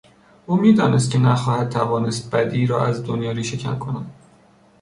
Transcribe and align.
او 0.45 0.55
میدانست 0.57 1.11
که 1.11 1.17
نخواهد 1.17 1.69
توانست 1.69 2.35
بدی 2.35 2.67
را 2.67 2.85
از 2.85 3.03
دنیا 3.05 3.31
ریشهکن 3.31 3.75
کند. 3.75 4.13